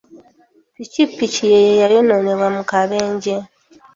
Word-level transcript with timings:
Ppikipiki 0.73 1.43
ye 1.53 1.59
yayonoonebwa 1.81 2.47
mu 2.55 2.63
kabenje. 2.69 3.35